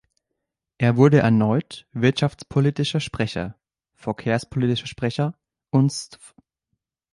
Er 0.79 0.97
wurde 0.97 1.19
erneut 1.19 1.85
wirtschaftspolitischer 1.91 2.99
Sprecher, 2.99 3.55
verkehrspolitischer 3.93 4.87
Sprecher 4.87 5.35
und 5.69 5.91
stv. 5.91 6.33